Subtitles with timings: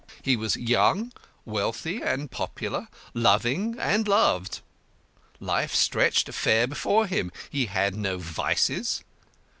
[0.23, 1.11] He was young,
[1.45, 4.61] wealthy, and popular, loving and loved;
[5.39, 7.31] life stretched fair before him.
[7.51, 9.03] He had no vices.